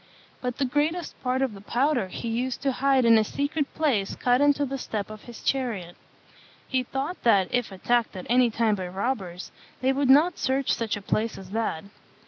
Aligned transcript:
But 0.41 0.57
the 0.57 0.65
greatest 0.65 1.13
part 1.21 1.43
of 1.43 1.53
the 1.53 1.61
powder 1.61 2.07
he 2.07 2.27
used 2.27 2.63
to 2.63 2.71
hide 2.71 3.05
in 3.05 3.19
a 3.19 3.23
secret 3.23 3.71
place 3.75 4.15
cut 4.15 4.41
into 4.41 4.65
the 4.65 4.79
step 4.79 5.11
of 5.11 5.25
his 5.25 5.43
chariot. 5.43 5.95
He 6.67 6.81
thought 6.81 7.21
that, 7.21 7.49
if 7.53 7.71
attacked 7.71 8.15
at 8.15 8.25
any 8.27 8.49
time 8.49 8.73
by 8.73 8.87
robbers, 8.87 9.51
they 9.79 9.93
would 9.93 10.09
not 10.09 10.39
search 10.39 10.73
such 10.73 10.97
a 10.97 11.03
place 11.03 11.37
as 11.37 11.51
that. 11.51 11.83